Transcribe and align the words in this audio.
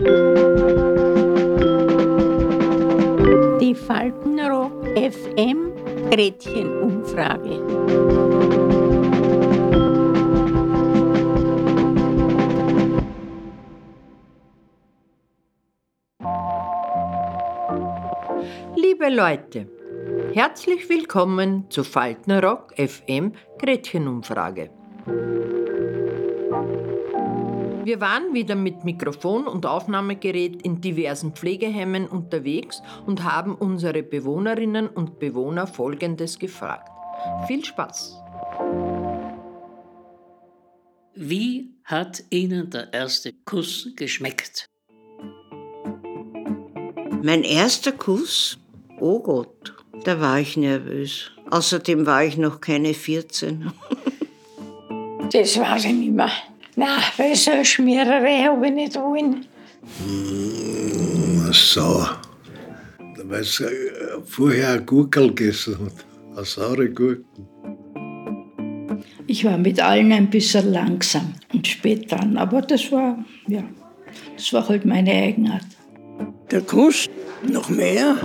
Die 0.00 0.06
Faltenrock 3.74 4.72
FM 4.96 5.72
Gretchenumfrage. 6.10 7.60
Liebe 18.76 19.10
Leute, 19.10 19.68
herzlich 20.32 20.88
willkommen 20.88 21.66
zu 21.68 21.84
Faltenrock 21.84 22.72
FM 22.78 23.34
Gretchenumfrage. 23.58 24.70
Wir 27.82 28.00
waren 28.00 28.34
wieder 28.34 28.56
mit 28.56 28.84
Mikrofon 28.84 29.46
und 29.46 29.64
Aufnahmegerät 29.64 30.62
in 30.62 30.80
diversen 30.82 31.32
Pflegeheimen 31.32 32.06
unterwegs 32.06 32.82
und 33.06 33.24
haben 33.24 33.54
unsere 33.54 34.02
Bewohnerinnen 34.02 34.86
und 34.86 35.18
Bewohner 35.18 35.66
Folgendes 35.66 36.38
gefragt. 36.38 36.88
Viel 37.46 37.64
Spaß! 37.64 38.16
Wie 41.14 41.74
hat 41.84 42.22
Ihnen 42.30 42.70
der 42.70 42.92
erste 42.92 43.32
Kuss 43.44 43.88
geschmeckt? 43.96 44.66
Mein 47.22 47.42
erster 47.44 47.92
Kuss? 47.92 48.58
Oh 48.98 49.20
Gott, 49.20 49.74
da 50.04 50.20
war 50.20 50.38
ich 50.38 50.56
nervös. 50.56 51.30
Außerdem 51.50 52.06
war 52.06 52.24
ich 52.24 52.36
noch 52.36 52.60
keine 52.60 52.94
14. 52.94 53.72
Das 55.32 55.56
weiß 55.56 55.84
ich 55.84 55.92
nicht 55.92 56.10
mehr. 56.10 56.32
Nein, 56.80 57.02
weil 57.18 57.36
so 57.36 57.50
eine 57.50 57.64
Schmiererei 57.66 58.44
habe 58.44 58.66
ich 58.66 58.72
nicht 58.72 58.96
wollen. 58.96 59.44
Hm, 60.02 61.52
so. 61.52 62.06
Weil 63.24 63.44
sie 63.44 63.64
äh, 63.64 64.22
vorher 64.24 64.70
ein 64.70 64.86
Gurkel 64.86 65.28
gegessen 65.28 65.76
hat. 65.78 65.92
Eine 66.34 66.46
saure 66.46 66.88
Gurken. 66.88 67.26
Ich 69.26 69.44
war 69.44 69.58
mit 69.58 69.78
allen 69.78 70.10
ein 70.10 70.30
bisschen 70.30 70.72
langsam 70.72 71.34
und 71.52 71.66
spät 71.66 72.10
dran, 72.10 72.38
aber 72.38 72.62
das 72.62 72.90
war, 72.90 73.22
ja, 73.46 73.62
das 74.34 74.50
war 74.54 74.66
halt 74.66 74.86
meine 74.86 75.12
Eigenart. 75.12 75.66
Der 76.50 76.62
Kuss, 76.62 77.10
noch 77.42 77.68
mehr. 77.68 78.16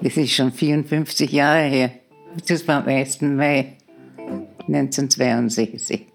Das 0.00 0.16
ist 0.16 0.32
schon 0.32 0.52
54 0.52 1.30
Jahre 1.30 1.64
her. 1.64 2.05
Das 2.46 2.66
war 2.68 2.82
am 2.82 2.88
1. 2.88 3.22
Mai 3.22 3.76
1962. 4.68 6.06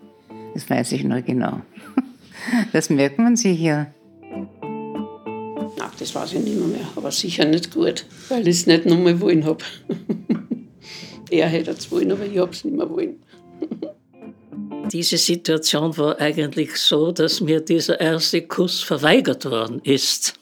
Das 0.54 0.70
weiß 0.70 0.92
ich 0.94 1.04
noch 1.04 1.24
genau. 1.24 1.62
Das 2.74 2.90
merkt 2.90 3.20
man 3.20 3.36
sich 3.36 3.60
ja. 3.60 3.88
Nein, 4.32 5.92
das 6.00 6.16
weiß 6.16 6.34
ich 6.34 6.40
nicht 6.40 6.58
mehr, 6.58 6.68
mehr. 6.68 6.88
aber 6.96 7.12
sicher 7.12 7.46
nicht 7.46 7.72
gut, 7.72 8.06
weil 8.30 8.48
ich 8.48 8.62
es 8.62 8.66
nicht 8.66 8.88
noch 8.88 8.98
mal 8.98 9.22
wollen 9.22 9.46
habe. 9.46 9.64
er 11.30 11.48
hätte 11.48 11.72
es 11.72 11.92
wollen, 11.92 12.12
aber 12.12 12.26
ich 12.26 12.40
habe 12.40 12.52
es 12.52 12.66
nicht 12.66 12.76
mehr 12.76 12.90
wollen. 12.90 13.18
Diese 14.92 15.18
Situation 15.18 15.96
war 15.98 16.20
eigentlich 16.20 16.76
so, 16.78 17.12
dass 17.12 17.42
mir 17.42 17.62
dieser 17.62 18.02
erste 18.02 18.42
Kuss 18.42 18.82
verweigert 18.82 19.46
worden 19.46 19.80
ist. 19.84 20.41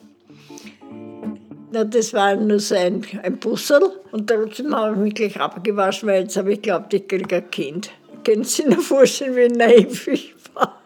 Na, 1.72 1.84
das 1.84 2.14
war 2.14 2.36
nur 2.36 2.60
so 2.60 2.76
ein, 2.76 3.06
ein 3.22 3.38
Bussel 3.38 3.80
und 4.12 4.28
trotzdem 4.28 4.76
habe 4.76 4.96
ich 4.96 5.00
mich 5.00 5.14
gleich 5.14 5.40
abgewaschen, 5.40 6.10
weil 6.10 6.24
jetzt 6.24 6.36
habe 6.36 6.54
ich 6.54 6.62
geglaubt, 6.62 6.94
ich 6.96 7.08
kriege 7.08 7.36
ein 7.36 7.52
Kind. 7.52 7.92
Können 8.24 8.44
Sie 8.44 8.64
sich 8.64 8.66
noch 8.66 8.82
vorstellen, 8.82 9.36
wie 9.36 9.56
naiv 9.56 10.08
ich 10.08 10.34
war? 10.56 10.82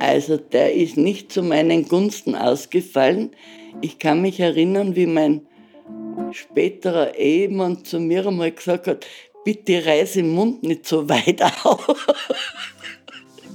Also 0.00 0.36
der 0.36 0.74
ist 0.74 0.96
nicht 0.96 1.30
zu 1.30 1.44
meinen 1.44 1.86
Gunsten 1.86 2.34
ausgefallen. 2.34 3.30
Ich 3.80 4.00
kann 4.00 4.20
mich 4.20 4.40
erinnern, 4.40 4.96
wie 4.96 5.06
mein 5.06 5.46
späterer 6.32 7.14
Ehemann 7.14 7.84
zu 7.84 8.00
mir 8.00 8.26
einmal 8.26 8.50
gesagt 8.50 8.88
hat, 8.88 9.06
bitte 9.44 9.86
reiß 9.86 10.14
den 10.14 10.30
Mund 10.34 10.64
nicht 10.64 10.86
so 10.86 11.08
weit 11.08 11.40
auf. 11.64 12.16